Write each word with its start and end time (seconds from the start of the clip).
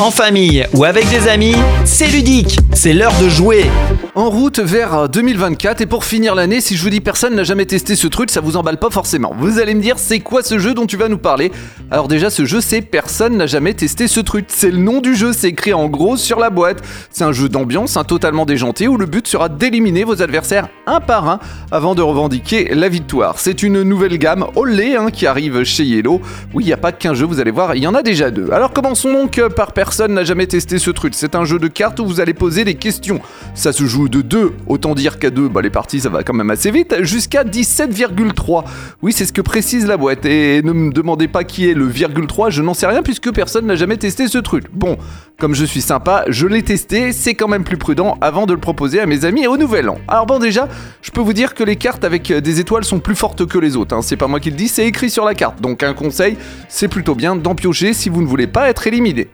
en 0.00 0.10
famille 0.10 0.64
ou 0.74 0.84
avec 0.84 1.08
des 1.08 1.28
amis, 1.28 1.56
c'est 1.84 2.06
ludique, 2.06 2.58
c'est 2.72 2.92
l'heure 2.92 3.14
de 3.20 3.28
jouer. 3.28 3.66
En 4.14 4.30
route 4.30 4.58
vers 4.58 5.08
2024 5.08 5.80
et 5.80 5.86
pour 5.86 6.04
finir 6.04 6.34
l'année, 6.34 6.60
si 6.60 6.76
je 6.76 6.82
vous 6.82 6.90
dis 6.90 7.00
personne 7.00 7.34
n'a 7.34 7.44
jamais 7.44 7.66
testé 7.66 7.96
ce 7.96 8.06
truc, 8.06 8.30
ça 8.30 8.40
vous 8.40 8.56
emballe 8.56 8.78
pas 8.78 8.90
forcément. 8.90 9.34
Vous 9.38 9.58
allez 9.58 9.74
me 9.74 9.80
dire 9.80 9.98
c'est 9.98 10.20
quoi 10.20 10.42
ce 10.42 10.58
jeu 10.58 10.74
dont 10.74 10.86
tu 10.86 10.96
vas 10.96 11.08
nous 11.08 11.18
parler? 11.18 11.50
Alors 11.90 12.08
déjà 12.08 12.30
ce 12.30 12.44
jeu 12.44 12.60
c'est 12.60 12.80
personne 12.80 13.36
n'a 13.36 13.46
jamais 13.46 13.74
testé 13.74 14.08
ce 14.08 14.20
truc. 14.20 14.46
C'est 14.48 14.70
le 14.70 14.78
nom 14.78 15.00
du 15.00 15.14
jeu, 15.16 15.32
c'est 15.32 15.48
écrit 15.48 15.72
en 15.72 15.86
gros 15.86 16.16
sur 16.16 16.38
la 16.38 16.50
boîte. 16.50 16.82
C'est 17.10 17.24
un 17.24 17.32
jeu 17.32 17.48
d'ambiance, 17.48 17.96
un 17.96 18.04
totalement 18.04 18.46
déjanté 18.46 18.88
où 18.88 18.96
le 18.96 19.06
but 19.06 19.26
sera 19.26 19.48
d'éliminer 19.48 20.04
vos 20.04 20.22
adversaires 20.22 20.68
un 20.86 21.00
par 21.00 21.28
un 21.28 21.38
avant 21.70 21.94
de 21.94 22.02
revendiquer 22.02 22.74
la 22.74 22.88
victoire. 22.88 23.38
C'est 23.38 23.62
une 23.62 23.82
nouvelle 23.82 24.18
gamme 24.18 24.46
Olé 24.56 24.96
hein, 24.96 25.10
qui 25.10 25.26
arrive 25.26 25.64
chez 25.64 25.84
Yellow. 25.84 26.20
Oui, 26.54 26.64
il 26.64 26.66
n'y 26.66 26.72
a 26.72 26.78
pas 26.78 26.92
qu'un 26.92 27.14
jeu, 27.14 27.26
vous 27.26 27.40
allez 27.40 27.50
voir, 27.50 27.74
il 27.74 27.82
y 27.82 27.86
en 27.86 27.94
a 27.94 28.02
déjà 28.02 28.30
deux. 28.30 28.50
Alors 28.52 28.72
commençons 28.72 29.12
donc 29.12 29.40
par 29.54 29.72
personne 29.72 29.87
n'a 30.08 30.24
jamais 30.24 30.46
testé 30.46 30.78
ce 30.78 30.90
truc. 30.90 31.14
C'est 31.14 31.34
un 31.34 31.44
jeu 31.44 31.58
de 31.58 31.68
cartes 31.68 32.00
où 32.00 32.06
vous 32.06 32.20
allez 32.20 32.34
poser 32.34 32.64
des 32.64 32.74
questions. 32.74 33.20
Ça 33.54 33.72
se 33.72 33.84
joue 33.84 34.08
de 34.08 34.22
2, 34.22 34.54
autant 34.66 34.94
dire 34.94 35.18
qu'à 35.18 35.30
2, 35.30 35.48
bah, 35.48 35.62
les 35.62 35.70
parties 35.70 36.00
ça 36.00 36.08
va 36.08 36.22
quand 36.22 36.34
même 36.34 36.50
assez 36.50 36.70
vite, 36.70 36.96
jusqu'à 37.02 37.44
17,3. 37.44 38.64
Oui, 39.02 39.12
c'est 39.12 39.24
ce 39.24 39.32
que 39.32 39.40
précise 39.40 39.86
la 39.86 39.96
boîte. 39.96 40.24
Et 40.24 40.62
ne 40.62 40.72
me 40.72 40.92
demandez 40.92 41.28
pas 41.28 41.44
qui 41.44 41.68
est 41.68 41.74
le 41.74 41.86
virgule 41.86 42.26
3, 42.26 42.50
je 42.50 42.62
n'en 42.62 42.74
sais 42.74 42.86
rien 42.86 43.02
puisque 43.02 43.32
personne 43.32 43.66
n'a 43.66 43.76
jamais 43.76 43.96
testé 43.96 44.28
ce 44.28 44.38
truc. 44.38 44.66
Bon, 44.72 44.98
comme 45.38 45.54
je 45.54 45.64
suis 45.64 45.80
sympa, 45.80 46.24
je 46.28 46.46
l'ai 46.46 46.62
testé, 46.62 47.12
c'est 47.12 47.34
quand 47.34 47.48
même 47.48 47.64
plus 47.64 47.76
prudent 47.76 48.18
avant 48.20 48.46
de 48.46 48.52
le 48.52 48.60
proposer 48.60 49.00
à 49.00 49.06
mes 49.06 49.24
amis 49.24 49.46
au 49.46 49.56
nouvel 49.56 49.88
an. 49.88 49.98
Alors 50.08 50.26
bon 50.26 50.38
déjà, 50.38 50.68
je 51.00 51.10
peux 51.10 51.20
vous 51.20 51.32
dire 51.32 51.54
que 51.54 51.62
les 51.62 51.76
cartes 51.76 52.04
avec 52.04 52.32
des 52.32 52.60
étoiles 52.60 52.84
sont 52.84 53.00
plus 53.00 53.14
fortes 53.14 53.46
que 53.46 53.58
les 53.58 53.76
autres. 53.76 53.94
Hein. 53.94 54.02
C'est 54.02 54.16
pas 54.16 54.26
moi 54.26 54.40
qui 54.40 54.50
le 54.50 54.56
dis, 54.56 54.68
c'est 54.68 54.86
écrit 54.86 55.10
sur 55.10 55.24
la 55.24 55.34
carte. 55.34 55.60
Donc 55.60 55.82
un 55.82 55.94
conseil, 55.94 56.36
c'est 56.68 56.88
plutôt 56.88 57.14
bien 57.14 57.36
d'en 57.36 57.54
piocher 57.54 57.92
si 57.92 58.08
vous 58.08 58.22
ne 58.22 58.26
voulez 58.26 58.46
pas 58.46 58.68
être 58.68 58.86
éliminé. 58.86 59.28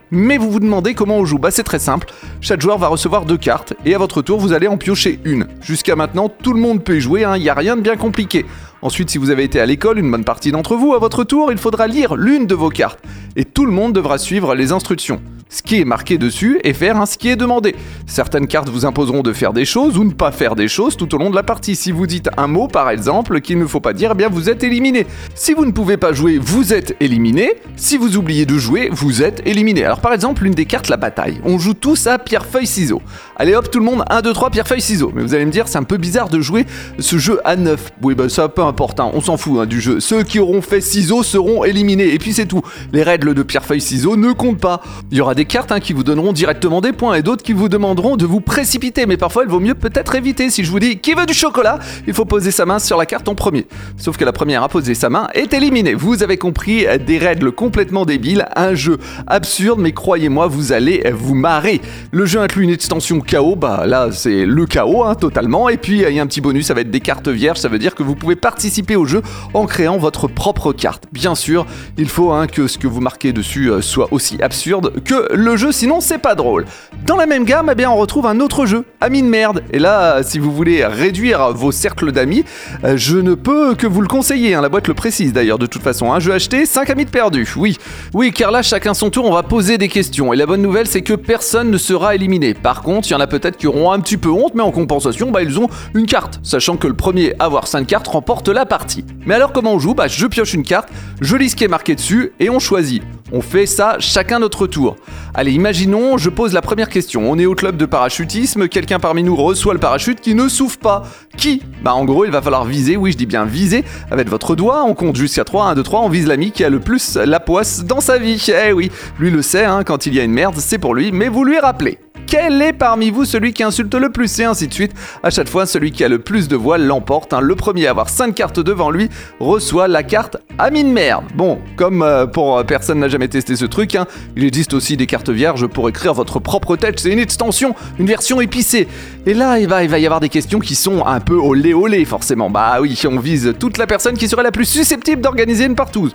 Vous 0.51 0.61
demandez 0.61 0.95
comment 0.95 1.19
on 1.19 1.25
joue 1.25 1.39
Bah 1.39 1.51
c'est 1.51 1.63
très 1.63 1.79
simple. 1.79 2.09
Chaque 2.41 2.61
joueur 2.61 2.79
va 2.79 2.89
recevoir 2.89 3.25
deux 3.25 3.37
cartes 3.37 3.75
et 3.85 3.95
à 3.95 3.99
votre 3.99 4.23
tour 4.23 4.39
vous 4.39 4.53
allez 4.53 4.67
en 4.67 4.77
piocher 4.77 5.19
une. 5.25 5.47
Jusqu'à 5.61 5.97
maintenant, 5.97 6.29
tout 6.29 6.53
le 6.53 6.61
monde 6.61 6.83
peut 6.83 6.97
y 6.97 7.01
jouer, 7.01 7.21
il 7.21 7.25
hein, 7.25 7.39
n'y 7.39 7.49
a 7.49 7.55
rien 7.55 7.77
de 7.77 7.83
bien 7.83 7.97
compliqué. 7.97 8.47
Ensuite, 8.83 9.11
si 9.11 9.19
vous 9.19 9.31
avez 9.31 9.45
été 9.45 9.61
à 9.61 9.67
l'école, 9.67 9.99
une 9.99 10.11
bonne 10.11 10.25
partie 10.25 10.53
d'entre 10.53 10.77
vous, 10.77 10.95
à 10.95 10.99
votre 10.99 11.25
tour, 11.25 11.51
il 11.51 11.59
faudra 11.59 11.87
lire 11.87 12.17
l'une 12.17 12.47
de 12.47 12.55
vos 12.55 12.69
cartes. 12.69 13.01
Et 13.37 13.45
tout 13.45 13.65
le 13.65 13.73
monde 13.73 13.93
devra 13.93 14.19
suivre 14.19 14.55
les 14.55 14.73
instructions 14.73 15.21
ce 15.55 15.63
qui 15.63 15.81
est 15.81 15.85
marqué 15.85 16.19
dessus 16.19 16.61
et 16.65 16.73
faire 16.73 17.07
ce 17.07 17.17
qui 17.17 17.29
est 17.29 17.37
demandé. 17.37 17.77
Certaines 18.07 18.49
cartes 18.49 18.69
vous 18.69 18.87
imposeront 18.87 19.23
de 19.23 19.33
faire 19.33 19.53
des 19.53 19.65
choses 19.65 19.97
ou 19.97 20.03
ne 20.03 20.13
pas 20.13 20.33
faire 20.33 20.57
des 20.57 20.67
choses 20.67 20.97
tout 20.97 21.15
au 21.15 21.19
long 21.19 21.31
de 21.31 21.37
la 21.37 21.45
partie. 21.45 21.77
Si 21.77 21.93
vous 21.93 22.09
dites 22.09 22.29
un 22.37 22.49
mot 22.49 22.67
par 22.67 22.91
exemple 22.91 23.41
qu'il 23.41 23.59
ne 23.59 23.67
faut 23.67 23.79
pas 23.79 23.93
dire, 23.93 24.11
eh 24.15 24.17
bien 24.17 24.29
vous 24.29 24.51
êtes 24.51 24.65
éliminé. 24.65 25.07
Si 25.37 25.55
vous 25.55 25.65
ne 25.65 25.71
pouvez 25.71 25.97
pas 25.97 26.13
jouer, 26.13 26.39
vous 26.39 26.73
êtes 26.75 26.97
éliminé. 26.99 27.53
Si 27.77 27.97
vous 27.97 28.17
oubliez 28.17 28.47
de 28.47 28.59
jouer, 28.59 28.89
vous 28.91 29.23
êtes 29.23 29.47
éliminé. 29.47 29.85
Alors 29.85 30.01
par 30.01 30.13
exemple, 30.13 30.43
l'une 30.43 30.55
des 30.55 30.67
cartes, 30.67 30.89
la 30.89 30.97
bataille. 30.97 31.41
On 31.45 31.57
joue 31.59 31.75
tous 31.75 32.09
à 32.09 32.19
pierre 32.19 32.47
feuille 32.47 32.67
ciseaux. 32.67 33.03
Allez 33.37 33.55
hop, 33.55 33.71
tout 33.71 33.79
le 33.79 33.85
monde 33.85 34.03
1 34.11 34.23
2 34.23 34.33
3 34.33 34.51
pierre 34.51 34.67
feuille 34.67 34.81
ciseaux. 34.81 35.13
Mais 35.15 35.23
vous 35.23 35.35
allez 35.35 35.47
me 35.47 35.53
dire, 35.53 35.69
c'est 35.69 35.79
un 35.79 35.85
peu 35.85 35.99
bizarre 35.99 36.31
de 36.31 36.41
jouer 36.41 36.67
ce 36.99 37.17
jeu 37.19 37.41
à 37.45 37.55
9. 37.55 37.93
Oui, 38.03 38.17
bah 38.17 38.29
ça 38.29 38.49
peu 38.49 38.63
importe, 38.63 38.99
hein. 38.99 39.11
on 39.15 39.21
s'en 39.21 39.37
fout 39.37 39.61
hein, 39.61 39.67
du 39.67 39.81
jeu. 39.81 40.01
Ceux 40.01 40.25
qui 40.25 40.41
auront 40.41 40.63
fait 40.63 40.81
ciseaux 40.81 41.23
seront 41.23 41.63
éliminés 41.63 42.13
et 42.13 42.19
puis 42.19 42.33
c'est 42.33 42.47
tout. 42.47 42.63
Les 42.93 43.05
règles 43.05 43.35
de 43.35 43.43
pierre 43.45 43.65
feuille 43.65 43.81
ciseaux 43.81 44.17
ne 44.17 44.33
comptent 44.33 44.59
pas. 44.59 44.83
Il 45.13 45.19
y 45.19 45.21
aura 45.21 45.37
des 45.37 45.44
cartes 45.45 45.73
hein, 45.73 45.81
qui 45.81 45.93
vous 45.93 46.05
donneront 46.05 46.33
directement 46.33 46.81
des 46.81 46.93
points 46.93 47.15
et 47.15 47.23
d'autres 47.23 47.43
qui 47.43 47.53
vous 47.53 47.69
demanderont 47.69 48.17
de 48.17 48.27
vous 48.27 48.41
précipiter. 48.41 49.07
Mais 49.07 49.17
parfois, 49.17 49.45
il 49.45 49.51
vaut 49.51 49.61
mieux 49.61 49.75
peut-être 49.75 50.15
éviter. 50.15 50.51
Si 50.51 50.65
je 50.65 50.71
vous 50.71 50.79
dis 50.79 50.99
qui 50.99 51.15
veut 51.15 51.27
du 51.27 51.35
chocolat, 51.35 51.79
il 52.07 52.15
faut 52.15 52.25
poser 52.25 52.51
sa 52.51 52.67
main 52.67 52.79
sur 52.79 52.97
la 52.97 53.07
carte 53.07 53.29
en 53.29 53.35
premier. 53.35 53.67
Sauf 53.97 54.17
que 54.17 54.25
la 54.25 54.33
première 54.33 54.63
à 54.63 54.69
poser 54.69 54.95
sa 54.95 55.11
main 55.11 55.29
est 55.35 55.53
éliminée. 55.53 55.95
Vous 55.95 56.23
avez 56.23 56.37
compris 56.37 56.87
des 57.07 57.19
règles 57.19 57.53
complètement 57.53 58.05
débiles, 58.05 58.47
un 58.57 58.75
jeu 58.75 58.99
absurde, 59.27 59.81
mais 59.81 59.93
croyez-moi, 59.93 60.47
vous 60.47 60.73
allez 60.73 61.11
vous 61.13 61.35
marrer. 61.35 61.81
Le 62.11 62.27
jeu 62.27 62.41
inclut 62.41 62.65
une 62.65 62.71
extension 62.71 63.21
chaos, 63.21 63.57
bah 63.57 63.85
là 63.87 64.11
c'est 64.13 64.45
le 64.45 64.67
chaos 64.67 65.05
hein, 65.05 65.15
totalement. 65.15 65.69
Et 65.69 65.77
puis 65.77 66.03
il 66.03 66.15
y 66.15 66.19
a 66.19 66.23
un 66.23 66.27
petit 66.27 66.41
bonus, 66.41 66.67
ça 66.67 66.75
va 66.75 66.81
être 66.81 66.91
des 66.91 67.01
cartes 67.01 67.29
vierges, 67.29 67.59
ça 67.59 67.69
veut 67.69 67.79
dire 67.79 67.95
que 67.95 68.03
vous 68.03 68.15
pouvez 68.15 68.37
participer 68.37 68.97
au 68.97 69.07
jeu 69.07 69.23
en 69.55 69.67
créant 69.67 69.99
votre 69.99 70.29
propre 70.29 70.73
carte. 70.73 71.05
Bien 71.13 71.35
sûr, 71.35 71.67
il 71.97 72.09
faut 72.09 72.33
hein, 72.33 72.47
que 72.47 72.67
ce 72.67 72.79
que 72.79 72.87
vous 72.87 73.01
marquez 73.01 73.33
dessus 73.33 73.71
euh, 73.71 73.81
soit 73.81 74.09
aussi 74.13 74.39
absurde 74.43 74.93
que 75.05 75.24
le 75.33 75.57
jeu, 75.57 75.73
sinon 75.73 76.01
c'est 76.01 76.19
pas 76.19 76.35
drôle. 76.35 76.67
Dans 77.07 77.17
la 77.17 77.27
même 77.27 77.45
gamme, 77.45 77.73
eh 77.77 77.87
on 77.87 77.97
retrouve 77.97 78.27
un 78.27 78.41
autre 78.41 78.67
jeu, 78.67 78.85
Amis 79.01 79.23
de 79.23 79.29
merde. 79.29 79.63
Et 79.73 79.79
là, 79.79 80.23
si 80.23 80.39
vous 80.39 80.51
voulez 80.51 80.85
réduire 80.87 81.53
vos 81.53 81.73
cercles 81.73 82.11
d'amis, 82.11 82.45
euh, 82.85 82.97
je 82.97 83.19
ne 83.19 83.35
peux 83.35 83.75
que 83.75 83.87
vous 83.87 84.01
le 84.01 84.09
conseiller. 84.09 84.55
Hein. 84.55 84.63
La 84.63 84.71
boîte 84.71 84.89
le 84.89 84.95
précise 84.95 85.33
d'ailleurs 85.35 85.59
de 85.59 85.67
toute 85.67 85.83
façon. 85.83 86.13
Un 86.13 86.21
jeu 86.21 86.33
acheté, 86.33 86.65
5 86.65 86.89
amis 86.89 87.05
de 87.05 87.11
perdus. 87.11 87.53
Oui, 87.57 87.77
oui, 88.15 88.33
car 88.33 88.51
là, 88.51 88.63
chacun 88.63 88.95
son 88.95 89.11
tour, 89.11 89.27
on 89.27 89.33
va 89.33 89.43
poser 89.43 89.77
des 89.77 89.89
questions. 89.89 90.33
Et 90.33 90.37
la 90.37 90.47
bonne 90.47 90.63
nouvelle, 90.63 90.87
c'est 90.87 91.03
que 91.03 91.13
personne 91.13 91.71
ne 91.71 91.77
sera 91.77 92.15
éliminé. 92.15 92.55
Par 92.55 92.83
contre, 92.83 93.09
il 93.09 93.13
y 93.13 93.15
en 93.15 93.21
a 93.21 93.27
peut-être 93.27 93.59
qui 93.59 93.67
auront 93.67 93.93
un 93.93 94.01
petit 94.01 94.17
peu 94.17 94.31
honte, 94.31 94.55
mais 94.55 94.63
en 94.63 94.71
compensation, 94.71 95.31
bah, 95.31 95.43
ils 95.43 95.59
ont 95.59 95.69
une 95.95 96.07
carte. 96.07 96.41
Sachant 96.43 96.77
que 96.77 96.87
le 96.87 96.95
premier 96.95 97.35
à 97.39 97.45
avoir 97.45 97.67
5 97.67 97.87
cartes 97.87 98.09
remporte 98.09 98.49
la 98.49 98.65
partie. 98.65 99.05
Mais 99.27 99.35
alors, 99.35 99.53
comment 99.53 99.75
on 99.75 99.79
joue? 99.79 99.95
Bah, 99.95 100.09
je 100.09 100.27
pioche 100.27 100.55
une 100.55 100.65
carte, 100.65 100.89
je 101.21 101.37
lis 101.37 101.51
ce 101.51 101.57
qui 101.57 101.65
est 101.65 101.69
marqué 101.69 101.95
dessus 101.95 102.33
et 102.41 102.49
on 102.49 102.59
choisit. 102.59 103.03
On 103.37 103.41
fait 103.41 103.67
ça 103.67 103.97
chacun 103.99 104.39
notre 104.39 104.69
tour. 104.69 104.95
Allez, 105.35 105.51
imaginons, 105.51 106.19
je 106.19 106.31
pose 106.31 106.53
la 106.53 106.63
première 106.63 106.89
question. 106.89 107.29
On 107.29 107.37
est 107.37 107.47
au 107.47 107.57
club 107.57 107.77
de 107.77 107.85
parachutisme, 107.85 108.69
quelqu'un 108.69 109.01
parmi 109.01 109.25
nous 109.25 109.35
reçoit 109.35 109.75
le 109.75 109.81
parachute 109.81 110.21
qui 110.21 110.37
ne 110.37 110.47
souffle 110.47 110.79
pas. 110.79 111.03
Qui 111.37 111.61
Bah 111.83 111.95
en 111.95 112.05
gros, 112.05 112.25
il 112.25 112.31
va 112.31 112.41
falloir 112.41 112.65
viser, 112.65 112.97
oui 112.97 113.11
je 113.11 113.17
dis 113.17 113.27
bien 113.27 113.45
viser, 113.45 113.83
avec 114.13 114.29
votre 114.29 114.55
doigt, 114.55 114.85
on 114.85 114.95
compte 114.95 115.17
jusqu'à 115.17 115.43
3, 115.43 115.65
1, 115.65 115.75
2, 115.75 115.83
3, 115.83 116.03
on 116.03 116.09
vise 116.09 116.29
l'ami 116.29 116.53
qui 116.53 116.63
a 116.63 116.71
le 116.71 116.79
plus 116.79 117.17
la 117.17 117.41
poisse 117.41 117.85
dans 117.85 118.01
sa 118.01 118.19
vie. 118.19 118.41
Eh 118.67 118.73
oui, 118.73 118.93
lui 119.19 119.33
le 119.33 119.43
sait, 119.43 119.65
hein, 119.65 119.83
quand 119.85 120.07
il 120.07 120.15
y 120.15 120.21
a 120.21 120.23
une 120.23 120.31
merde, 120.31 120.55
c'est 120.59 120.79
pour 120.79 120.95
lui, 120.95 121.11
mais 121.11 121.29
vous 121.29 121.43
lui 121.43 121.59
rappelez. 121.59 122.04
Quel 122.37 122.61
est 122.63 122.73
parmi 122.73 123.11
vous 123.11 123.25
celui 123.25 123.53
qui 123.53 123.63
insulte 123.63 123.95
le 123.95 124.11
plus 124.11 124.41
Et 124.41 124.45
ainsi 124.45 124.67
de 124.67 124.75
suite. 124.75 124.91
À 125.23 125.31
chaque 125.31 125.49
fois, 125.49 125.67
celui 125.67 125.93
qui 125.93 126.03
a 126.03 126.09
le 126.09 126.19
plus 126.19 126.49
de 126.49 126.57
voix 126.57 126.79
l'emporte. 126.79 127.33
Hein. 127.33 127.41
Le 127.41 127.55
premier 127.55 127.87
à 127.87 127.91
avoir 127.91 128.09
5 128.09 128.35
cartes 128.35 128.59
devant 128.59 128.91
lui 128.91 129.09
reçoit 129.39 129.87
la 129.87 130.03
carte 130.03 130.39
Ami 130.59 130.83
de 130.83 130.89
merde. 130.89 131.27
Bon, 131.37 131.61
comme 131.77 132.03
euh, 132.03 132.27
pour 132.27 132.59
euh, 132.59 132.65
personne 132.65 132.99
n'a 132.99 133.07
jamais 133.07 133.29
testé 133.29 133.55
ce 133.55 133.65
truc, 133.67 133.95
hein, 133.95 134.09
il 134.37 134.43
existe 134.43 134.75
aussi 134.75 134.97
des 134.97 135.07
cartes 135.07 135.31
vierges 135.31 135.69
pour 135.69 135.89
écrire 135.89 136.13
votre 136.13 136.41
propre 136.41 136.75
tête. 136.75 136.99
C'est 136.99 137.13
une 137.13 137.21
extension, 137.21 137.77
une 138.01 138.07
version 138.07 138.41
épicée. 138.41 138.89
Et 139.27 139.35
là, 139.35 139.61
il 139.61 139.69
va, 139.69 139.85
il 139.85 139.89
va 139.89 140.01
y 140.01 140.05
avoir 140.05 140.19
des 140.19 140.29
questions 140.29 140.59
qui 140.59 140.75
sont 140.75 141.07
un 141.07 141.21
peu 141.21 141.37
olé 141.37 141.73
olé, 141.73 142.05
forcément. 142.05 142.51
Bah 142.51 142.79
oui, 142.81 143.01
on 143.09 143.21
vise 143.21 143.55
toute 143.61 143.79
la 143.79 143.87
personne 143.87 144.17
qui 144.17 144.27
serait 144.27 144.43
la 144.43 144.51
plus 144.51 144.65
susceptible 144.65 145.23
d'organiser 145.23 145.67
une 145.67 145.77
partouze. 145.77 146.13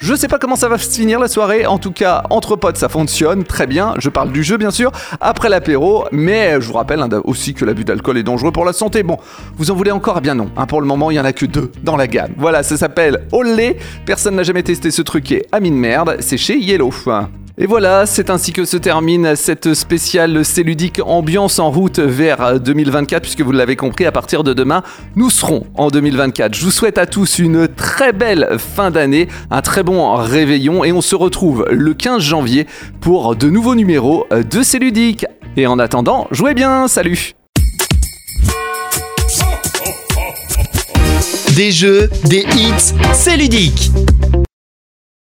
Je 0.00 0.14
sais 0.14 0.28
pas 0.28 0.38
comment 0.38 0.54
ça 0.54 0.68
va 0.68 0.78
se 0.78 0.88
finir 0.88 1.18
la 1.18 1.26
soirée, 1.26 1.66
en 1.66 1.78
tout 1.78 1.90
cas 1.90 2.22
entre 2.30 2.54
potes 2.54 2.76
ça 2.76 2.88
fonctionne 2.88 3.42
très 3.42 3.66
bien, 3.66 3.94
je 3.98 4.08
parle 4.08 4.30
du 4.30 4.44
jeu 4.44 4.56
bien 4.56 4.70
sûr, 4.70 4.92
après 5.20 5.48
l'apéro, 5.48 6.04
mais 6.12 6.60
je 6.60 6.68
vous 6.68 6.74
rappelle 6.74 7.00
hein, 7.00 7.08
aussi 7.24 7.52
que 7.52 7.64
l'abus 7.64 7.84
d'alcool 7.84 8.16
est 8.16 8.22
dangereux 8.22 8.52
pour 8.52 8.64
la 8.64 8.72
santé. 8.72 9.02
Bon, 9.02 9.18
vous 9.56 9.72
en 9.72 9.74
voulez 9.74 9.90
encore? 9.90 10.14
Eh 10.18 10.20
bien 10.20 10.36
non, 10.36 10.50
hein, 10.56 10.66
pour 10.66 10.80
le 10.80 10.86
moment 10.86 11.10
il 11.10 11.14
y 11.16 11.20
en 11.20 11.24
a 11.24 11.32
que 11.32 11.46
deux 11.46 11.72
dans 11.82 11.96
la 11.96 12.06
gamme. 12.06 12.32
Voilà, 12.36 12.62
ça 12.62 12.76
s'appelle 12.76 13.26
Olé, 13.32 13.76
personne 14.06 14.36
n'a 14.36 14.44
jamais 14.44 14.62
testé 14.62 14.92
ce 14.92 15.02
truc 15.02 15.32
et 15.32 15.46
ami 15.50 15.70
de 15.70 15.76
merde, 15.76 16.18
c'est 16.20 16.38
chez 16.38 16.58
Yellow. 16.58 16.92
Et 17.60 17.66
voilà, 17.66 18.06
c'est 18.06 18.30
ainsi 18.30 18.52
que 18.52 18.64
se 18.64 18.76
termine 18.76 19.34
cette 19.34 19.74
spéciale 19.74 20.44
Céludique 20.44 21.00
ambiance 21.04 21.58
en 21.58 21.72
route 21.72 21.98
vers 21.98 22.60
2024, 22.60 23.22
puisque 23.22 23.40
vous 23.40 23.50
l'avez 23.50 23.74
compris, 23.74 24.06
à 24.06 24.12
partir 24.12 24.44
de 24.44 24.54
demain, 24.54 24.84
nous 25.16 25.28
serons 25.28 25.66
en 25.74 25.88
2024. 25.88 26.54
Je 26.54 26.64
vous 26.64 26.70
souhaite 26.70 26.98
à 26.98 27.06
tous 27.06 27.40
une 27.40 27.66
très 27.66 28.12
belle 28.12 28.58
fin 28.58 28.92
d'année, 28.92 29.26
un 29.50 29.60
très 29.60 29.82
bon 29.82 30.14
réveillon, 30.14 30.84
et 30.84 30.92
on 30.92 31.00
se 31.00 31.16
retrouve 31.16 31.66
le 31.68 31.94
15 31.94 32.22
janvier 32.22 32.68
pour 33.00 33.34
de 33.34 33.50
nouveaux 33.50 33.74
numéros 33.74 34.28
de 34.30 34.62
Céludique. 34.62 35.26
Et 35.56 35.66
en 35.66 35.80
attendant, 35.80 36.28
jouez 36.30 36.54
bien, 36.54 36.86
salut 36.86 37.32
Des 41.56 41.72
jeux, 41.72 42.08
des 42.26 42.46
hits, 42.54 42.94
c'est 43.12 43.36